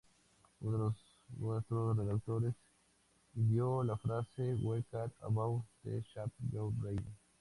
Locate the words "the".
5.83-6.01